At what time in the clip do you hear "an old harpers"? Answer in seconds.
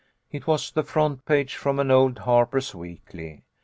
1.79-2.73